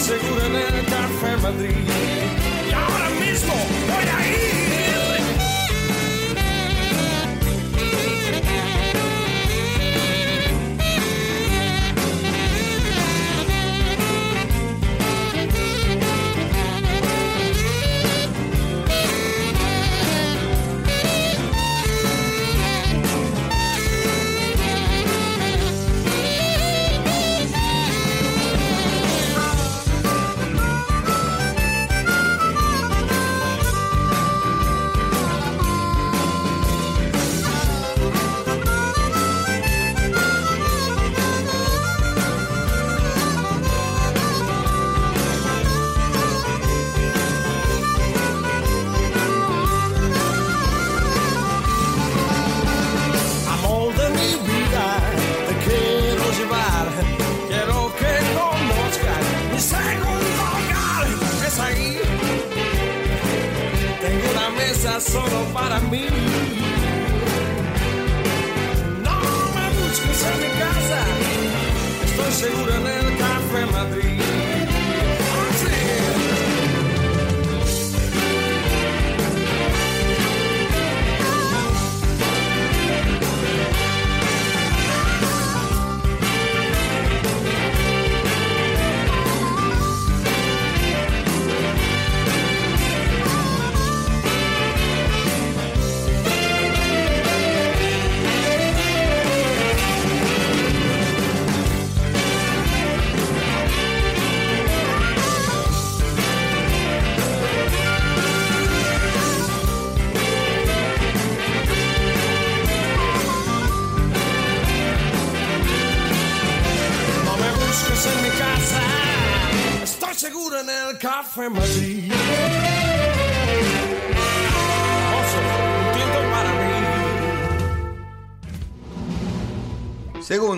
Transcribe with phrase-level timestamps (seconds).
[0.00, 1.70] seguro en el Café Madrid.
[2.68, 3.54] Y ahora mismo
[3.86, 4.59] voy a ir.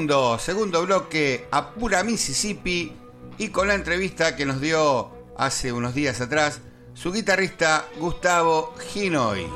[0.02, 2.92] Segundo, bloque a pura Mississippi
[3.38, 6.60] y con la entrevista que nos dio hace unos días atrás
[6.92, 9.46] su guitarrista Gustavo Ginoy.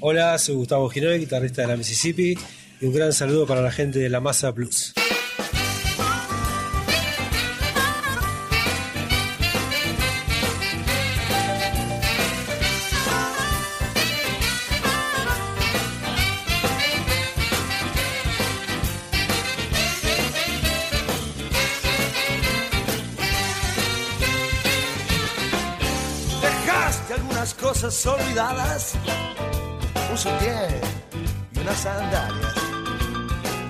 [0.00, 2.38] Hola, soy Gustavo Giroy, guitarrista de la Mississippi,
[2.80, 4.94] y un gran saludo para la gente de la Masa Blues.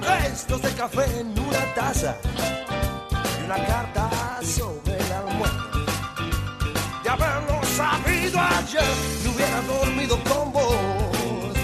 [0.00, 2.16] Restos de café en una taza
[3.40, 4.10] y una carta
[4.42, 5.70] sobre la almohada.
[7.02, 8.82] De haberlo sabido ayer,
[9.24, 11.54] no hubiera dormido con vos.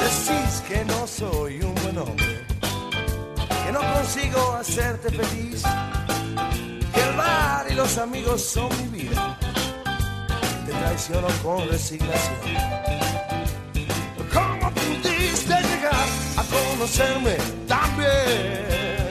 [0.00, 2.44] Decís que no soy un buen hombre,
[3.64, 5.62] que no consigo hacerte feliz
[6.92, 9.38] que el bar y los amigos son mi vida.
[10.66, 13.11] Te traiciono con resignación.
[15.02, 16.06] ¿Cómo pudiste llegar
[16.36, 19.10] a conocerme tan bien?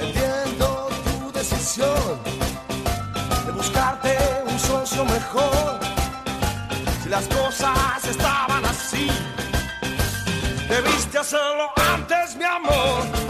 [0.00, 2.20] Entiendo tu decisión
[3.46, 4.16] de buscarte
[4.46, 5.80] un socio mejor.
[7.02, 9.08] Si las cosas estaban así,
[10.68, 13.25] debiste hacerlo antes, mi amor.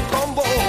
[0.00, 0.67] Hubiera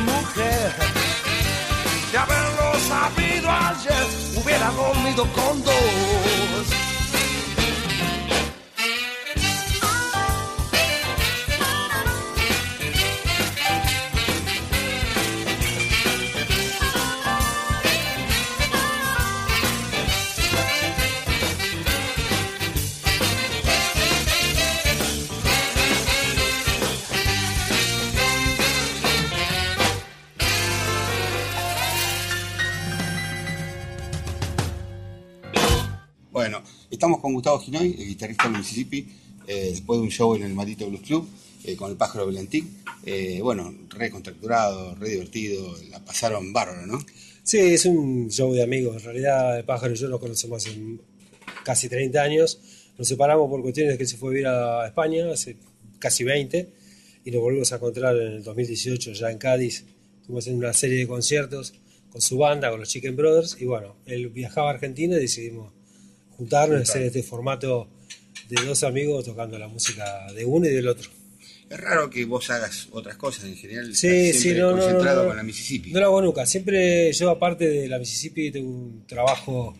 [0.00, 0.72] mujer.
[2.12, 4.06] De haberlo sabido ayer,
[4.36, 6.45] hubiera dormido con dos.
[37.06, 39.06] Estamos con Gustavo Ginoy, el guitarrista de Mississippi,
[39.46, 41.28] eh, después de un show en el Maldito Blues Club
[41.62, 42.78] eh, con el pájaro Valentín.
[43.04, 46.98] Eh, bueno, re contracturado, re divertido, la pasaron bárbaro, ¿no?
[47.44, 48.96] Sí, es un show de amigos.
[48.96, 50.76] En realidad, el pájaro y yo nos conocemos hace
[51.62, 52.58] casi 30 años.
[52.98, 55.58] Nos separamos por cuestiones de que se fue a vivir a España hace
[56.00, 56.68] casi 20
[57.24, 59.84] y nos volvimos a encontrar en el 2018 ya en Cádiz.
[60.22, 61.72] Estuvimos haciendo una serie de conciertos
[62.10, 63.58] con su banda, con los Chicken Brothers.
[63.60, 65.75] Y bueno, él viajaba a Argentina y decidimos
[66.36, 67.88] juntarnos hacer este formato
[68.48, 71.10] de dos amigos tocando la música de uno y del otro.
[71.68, 75.22] Es raro que vos hagas otras cosas, en general Sí, sí, no, no, concentrado no,
[75.22, 75.28] no.
[75.30, 75.90] con la Mississippi.
[75.90, 76.46] No lo hago nunca.
[76.46, 79.76] Siempre yo, aparte de la Mississippi, tengo un trabajo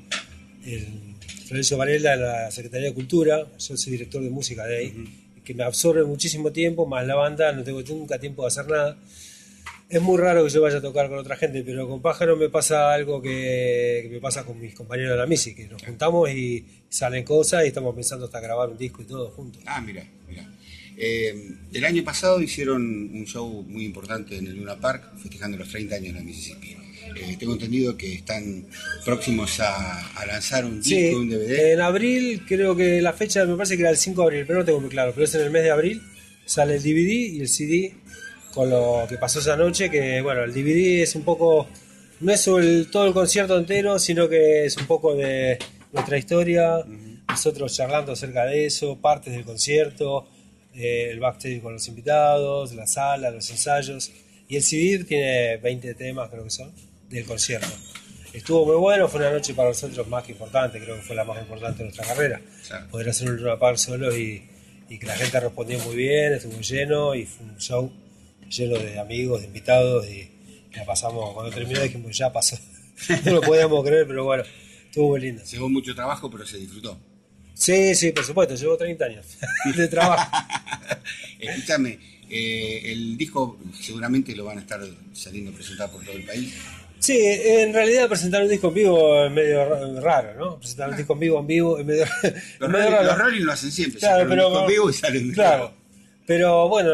[0.64, 1.16] en
[1.46, 3.46] Florencio Varela en la Secretaría de Cultura.
[3.56, 4.94] Yo soy director de música de ahí,
[5.44, 8.98] que me absorbe muchísimo tiempo, más la banda, no tengo nunca tiempo de hacer nada.
[9.88, 12.48] Es muy raro que yo vaya a tocar con otra gente, pero con Pájaro me
[12.48, 16.28] pasa algo que, que me pasa con mis compañeros de la Misi, que nos juntamos
[16.30, 19.62] y salen cosas y estamos pensando hasta grabar un disco y todo juntos.
[19.66, 20.44] Ah, mira, mira.
[20.98, 25.68] Eh, el año pasado hicieron un show muy importante en el Luna Park, festejando los
[25.68, 26.76] 30 años de la Mississippi.
[27.14, 28.66] Eh, tengo entendido que están
[29.04, 31.74] próximos a, a lanzar un Sí, disco, un DVD.
[31.74, 34.58] en abril, creo que la fecha me parece que era el 5 de abril, pero
[34.58, 35.12] no tengo muy claro.
[35.14, 36.02] Pero es en el mes de abril,
[36.44, 37.94] sale el DVD y el CD
[38.56, 39.90] con lo que pasó esa noche.
[39.90, 41.68] Que bueno, el DVD es un poco,
[42.20, 45.58] no es el- todo el concierto entero, sino que es un poco de
[45.92, 46.78] nuestra historia,
[47.28, 50.26] nosotros charlando acerca de eso, partes del concierto,
[50.74, 54.10] eh, el backstage con los invitados, la sala, los ensayos.
[54.48, 56.72] Y el CD tiene 20 temas, creo que son,
[57.10, 57.68] del concierto.
[58.32, 61.24] Estuvo muy bueno, fue una noche para nosotros más que importante, creo que fue la
[61.24, 62.40] más importante de nuestra carrera.
[62.66, 62.86] Claro.
[62.88, 64.42] Poder hacer un Park solo y,
[64.88, 67.90] y que la gente respondió muy bien, estuvo lleno y fue un show
[68.50, 70.30] lleno de amigos, de invitados y
[70.74, 72.56] la pasamos, cuando terminó dijimos ya pasó.
[73.24, 74.44] no lo podíamos creer, pero bueno,
[74.86, 75.42] estuvo muy lindo.
[75.44, 76.98] Llevó mucho trabajo, pero se disfrutó.
[77.54, 79.26] Sí, sí, por supuesto, llevo 30 años
[79.76, 80.30] de trabajo.
[81.38, 81.98] Escúchame,
[82.30, 84.80] eh, el disco seguramente lo van a estar
[85.12, 86.54] saliendo presentado por todo el país.
[86.98, 90.58] Sí, en realidad presentar un disco en vivo es medio ra- raro, ¿no?
[90.58, 92.06] Presentar un disco en vivo en vivo es medio,
[92.58, 93.04] Los, medio Rolling, raro.
[93.04, 95.34] los Rolling lo hacen siempre, Claro, sacan un pero- disco en vivo y salen de
[95.34, 95.58] Claro.
[95.58, 95.74] nuevo.
[96.26, 96.90] Pero bueno,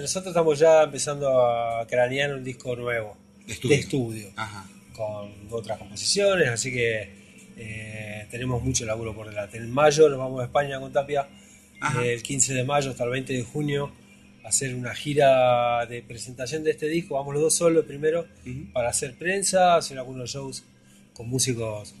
[0.00, 3.76] nosotros estamos ya empezando a cranear un disco nuevo De estudio.
[3.76, 4.66] de estudio, Ajá.
[4.94, 7.10] con otras composiciones, así que
[7.58, 9.58] eh, tenemos mucho laburo por delante.
[9.58, 11.28] En mayo nos vamos a España con Tapia,
[11.80, 12.02] Ajá.
[12.04, 13.92] eh, el 15 de mayo hasta el 20 de junio,
[14.44, 17.16] a hacer una gira de presentación de este disco.
[17.16, 18.26] Vamos los dos solos primero
[18.72, 20.64] para hacer prensa, hacer algunos shows
[21.12, 21.94] con músicos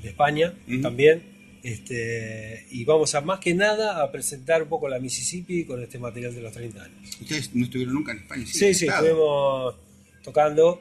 [0.00, 1.29] de España también.
[1.62, 5.98] Este, y vamos a más que nada a presentar un poco la Mississippi con este
[5.98, 7.10] material de los 30 años.
[7.20, 8.46] ¿Ustedes no estuvieron nunca en España?
[8.46, 9.74] Sí, sí, estuvimos
[10.22, 10.80] tocando.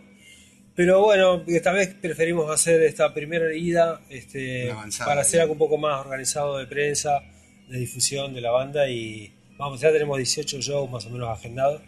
[0.80, 5.60] Pero bueno, esta vez preferimos hacer esta primera ida este, avanzada, para hacer algo un
[5.60, 7.22] poco más organizado de prensa,
[7.68, 8.90] de difusión de la banda.
[8.90, 11.82] Y vamos, ya tenemos 18 shows más o menos agendados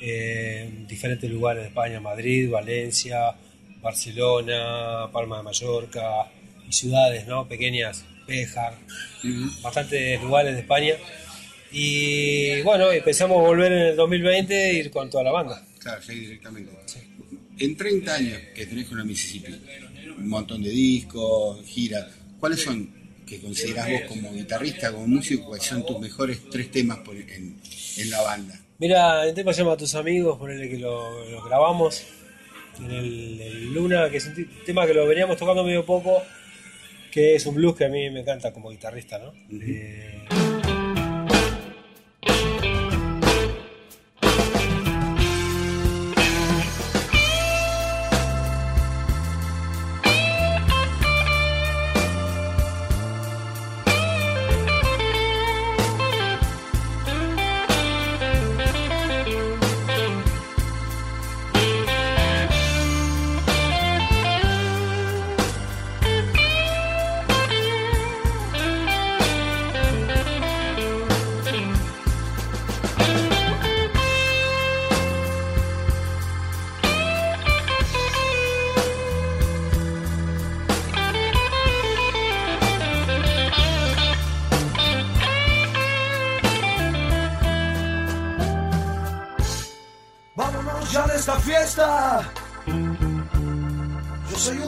[0.00, 3.36] eh, en diferentes lugares de España: Madrid, Valencia,
[3.82, 6.30] Barcelona, Palma de Mallorca
[6.66, 7.46] y ciudades ¿no?
[7.46, 8.74] pequeñas, Béjar,
[9.62, 10.94] bastantes lugares de España.
[11.72, 15.66] Y bueno, empezamos a volver en el 2020 e ir con toda la banda.
[15.80, 16.70] Claro, ya directamente.
[17.58, 19.52] En 30 años que tenés con la Mississippi,
[20.18, 22.06] un montón de discos, giras,
[22.38, 22.92] ¿cuáles son
[23.26, 27.60] que considerás vos como guitarrista, como músico, cuáles son tus mejores tres temas por- en,
[27.96, 28.60] en la banda?
[28.78, 32.02] Mira, el tema se llama a tus amigos, ponele que lo, lo grabamos
[32.78, 36.22] en el, el Luna, que es un tema que lo veníamos tocando medio poco,
[37.14, 39.32] que es un blues que a mí me encanta como guitarrista, ¿no?
[39.52, 40.24] Eh,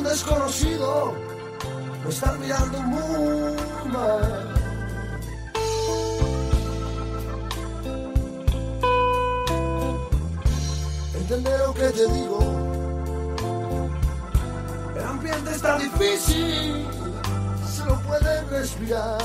[0.09, 1.15] desconocido.
[2.05, 3.57] Me están mirando muy
[3.93, 4.55] mal.
[11.15, 12.39] Entender lo que te digo.
[14.97, 16.87] El ambiente está difícil.
[17.69, 19.19] Se lo pueden respirar.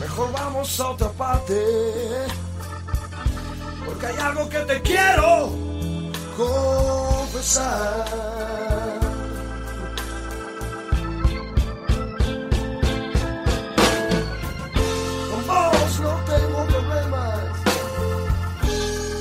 [0.00, 2.41] Mejor vamos a otra parte.
[4.02, 5.50] Porque hay algo que te quiero
[6.36, 8.04] confesar.
[15.30, 17.60] Con vos no tengo problemas.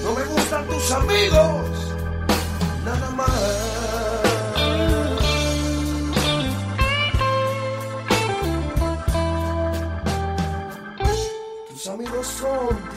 [0.03, 1.95] No me gustan tus amigos.
[2.83, 3.29] Nada más.
[11.69, 12.90] Tus amigos son.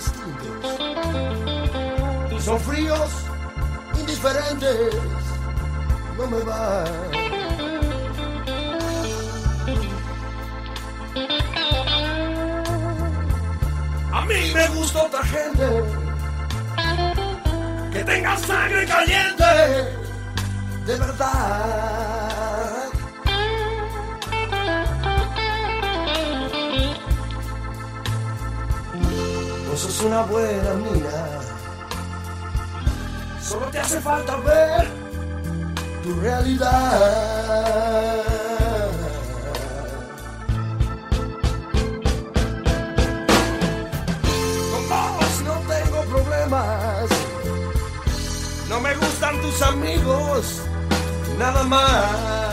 [2.45, 3.11] Son fríos,
[3.99, 4.95] indiferentes.
[6.19, 6.87] No me van.
[14.13, 15.85] A mí me gusta otra gente.
[17.93, 19.45] Que tenga sangre caliente.
[20.85, 22.85] De verdad.
[29.67, 31.34] No sos una buena mina.
[33.55, 34.89] Solo te hace falta ver
[36.03, 36.65] tu realidad.
[44.73, 47.09] Con vos no tengo problemas.
[48.69, 50.63] No me gustan tus amigos.
[51.39, 52.44] Nada más.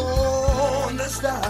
[0.00, 1.49] A dónde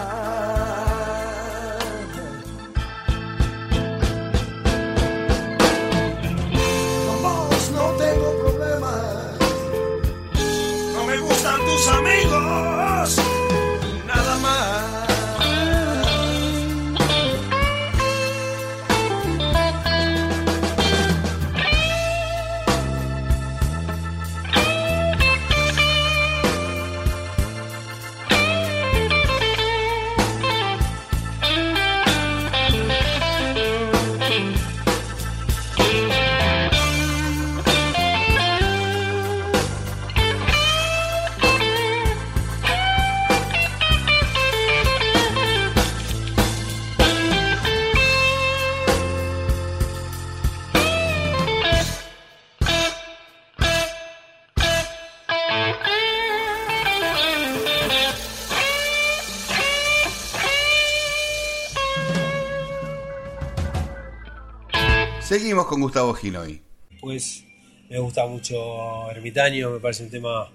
[65.30, 66.60] Seguimos con Gustavo Ginoy.
[67.00, 67.44] Pues
[67.88, 70.50] me gusta mucho Ermitaño, me parece un tema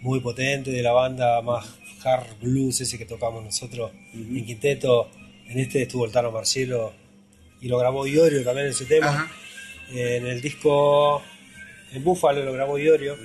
[0.00, 5.08] muy potente de la banda más hard blues ese que tocamos nosotros en quinteto.
[5.46, 6.92] En este estuvo el Tano Marcielo
[7.60, 9.06] y lo grabó Iorio también ese tema.
[9.06, 9.30] Ajá.
[9.92, 11.22] En el disco
[11.92, 13.16] en Búfalo lo grabó Iorio.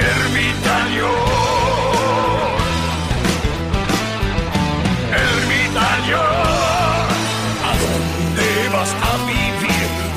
[0.00, 1.10] Ermitaño.
[1.10, 1.63] Ermitaño.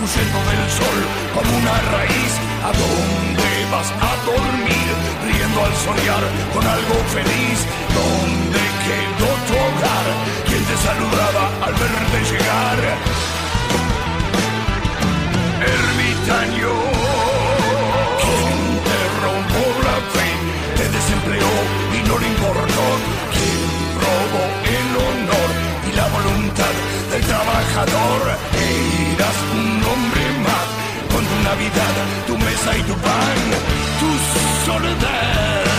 [0.07, 0.99] Huyendo del sol
[1.35, 2.31] como una raíz.
[2.63, 4.87] ¿A dónde vas a dormir?
[5.27, 7.59] Riendo al soñar con algo feliz.
[7.91, 10.05] ¿Dónde quedó tu hogar?
[10.47, 12.79] ¿Quién te saludaba al verte llegar?
[15.75, 16.71] Ermitaño.
[18.23, 20.29] ¿Quién te robó la fe?
[20.77, 21.51] Te desempleó
[21.91, 22.85] y no le importó.
[23.35, 23.59] ¿Quién
[24.05, 25.49] robó el honor
[25.83, 26.73] y la voluntad
[27.11, 28.56] del trabajador?
[29.27, 30.67] Eras un hombre más
[31.13, 31.95] con tu Navidad,
[32.27, 33.37] tu mesa y tu pan.
[33.99, 35.76] Tu soledad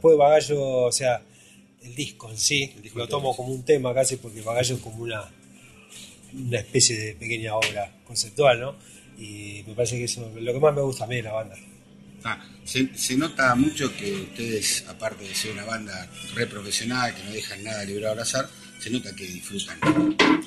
[0.00, 1.22] después de Bagallo, o sea,
[1.82, 5.02] el disco en sí, disco lo tomo como un tema casi porque Bagallo es como
[5.02, 5.30] una,
[6.32, 8.76] una especie de pequeña obra conceptual, ¿no?
[9.18, 11.32] Y me parece que eso es lo que más me gusta a mí de la
[11.32, 11.54] banda.
[12.24, 17.22] Ah, se, se nota mucho que ustedes, aparte de ser una banda re profesional, que
[17.24, 19.78] no dejan nada librado al azar, se nota que disfrutan.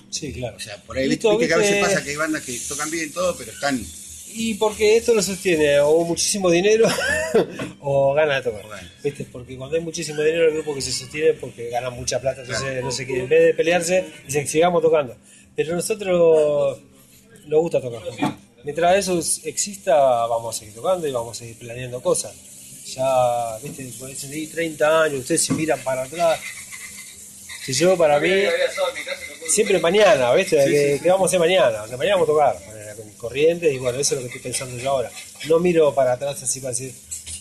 [0.09, 0.57] Sí, claro.
[0.57, 3.11] O sea, por ahí viste que a veces pasa que hay bandas que tocan bien
[3.13, 3.85] todo, pero están
[4.36, 6.88] Y porque esto lo sostiene o muchísimo dinero
[7.81, 8.65] o gana de tocar.
[8.65, 8.89] Bueno.
[9.03, 9.25] ¿Viste?
[9.31, 12.63] Porque cuando hay muchísimo dinero, el grupo que se sostiene porque gana mucha plata, entonces
[12.63, 12.81] Claro.
[12.86, 15.15] no sé qué, en vez de pelearse, dicen sigamos tocando.
[15.55, 16.79] Pero nosotros
[17.45, 18.01] nos gusta tocar.
[18.63, 22.33] Mientras eso exista, vamos a seguir tocando y vamos a seguir planeando cosas.
[22.88, 26.39] ya, viste, por eso di 30 años, ustedes se miran para atrás.
[27.65, 28.29] Si yo para mí,
[29.47, 30.57] siempre mañana, ¿viste?
[30.65, 31.86] ¿Qué, qué vamos a hacer mañana?
[31.89, 34.51] Que mañana vamos a tocar eh, con corrientes y bueno, eso es lo que estoy
[34.51, 35.12] pensando yo ahora.
[35.47, 36.93] No miro para atrás así para decir,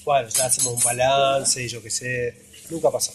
[0.05, 2.35] bueno, ya hacemos un balance y yo qué sé.
[2.71, 3.13] Nunca pasó.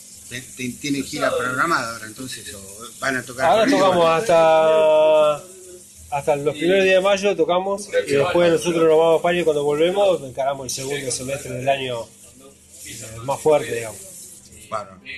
[0.81, 2.53] ¿Tienen gira programada ahora entonces?
[2.53, 2.59] ¿O
[2.99, 3.45] van a tocar?
[3.49, 3.79] Ahora ellos?
[3.79, 5.43] tocamos hasta
[6.09, 9.43] hasta los primeros días de mayo tocamos y después nosotros nos vamos a España y
[9.43, 12.01] cuando volvemos encaramos el segundo semestre del año
[12.85, 13.99] eh, más fuerte, digamos.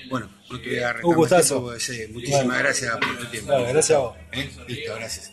[0.10, 1.56] Bueno, no te voy a Un gustazo.
[1.56, 2.60] tiempo, sé, Muchísimas Bueno.
[2.60, 3.52] gracias por tu tiempo.
[3.52, 4.16] Gracias a vos.
[4.32, 4.50] ¿Eh?
[4.68, 5.32] Listo, gracias.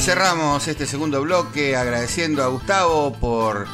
[0.00, 3.66] Cerramos este segundo bloque agradeciendo a Gustavo por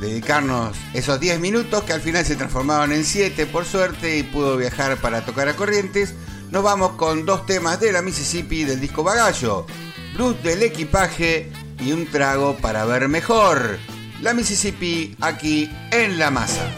[0.00, 4.56] dedicarnos esos 10 minutos que al final se transformaron en 7 por suerte y pudo
[4.56, 6.14] viajar para tocar a Corrientes.
[6.50, 9.66] Nos vamos con dos temas de la Mississippi del disco Bagallo,
[10.14, 13.78] Blues del equipaje y un trago para ver mejor.
[14.22, 16.70] La Mississippi aquí en la masa.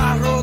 [0.00, 0.39] Un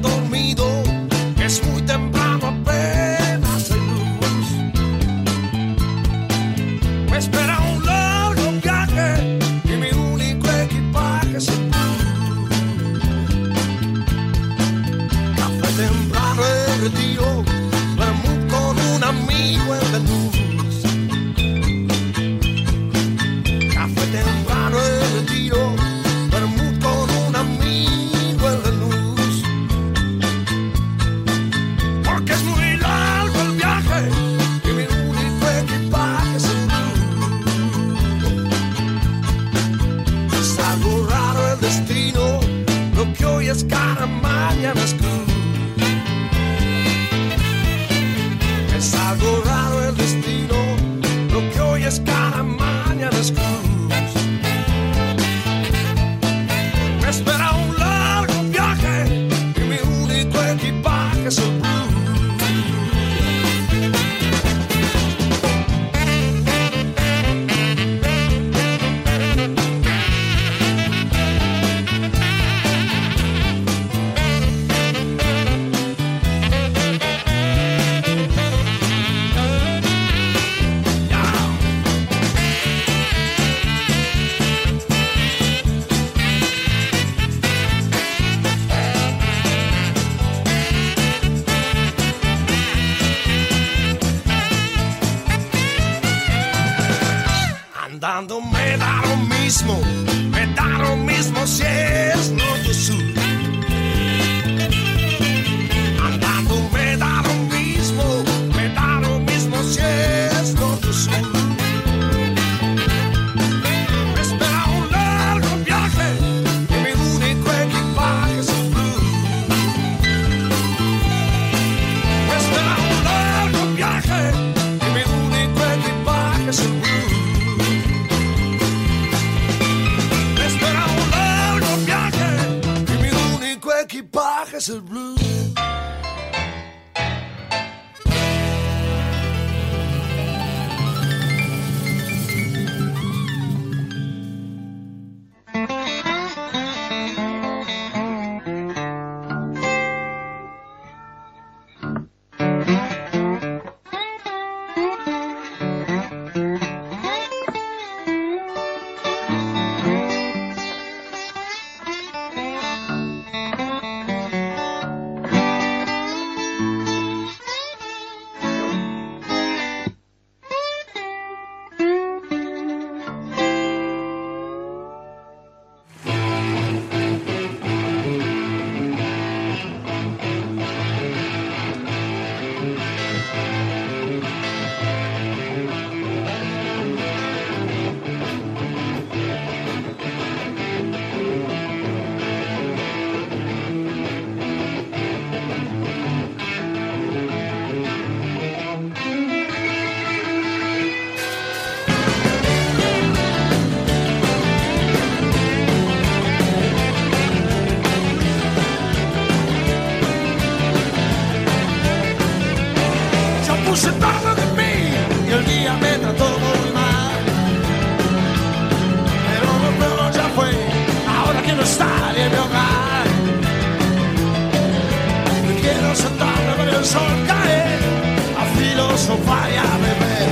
[228.77, 230.29] filosofar y a beber.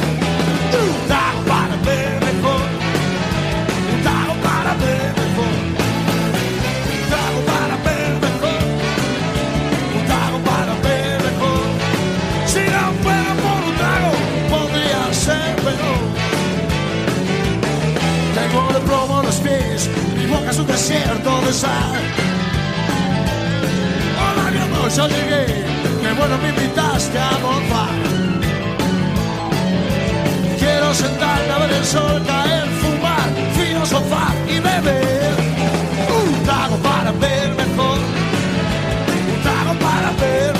[0.81, 2.67] Un trago para ver mejor,
[3.93, 5.55] un trago para ver mejor,
[6.93, 8.61] un trago para ver mejor,
[9.97, 11.65] un trago para ver mejor.
[12.45, 14.11] Si no fuera por un trago,
[14.53, 16.03] podría ser peor.
[18.35, 21.99] Tengo de plomo los pies, mi boca es un desierto de sal.
[24.21, 25.45] Hola mi amor, ya llegué,
[26.01, 28.24] qué bueno me invitaste a almorzar.
[30.95, 35.35] Sentarme a ver el sol caer, fumar, filosofar y beber.
[36.17, 37.97] Un trago para ver mejor,
[39.29, 40.54] un trago para ver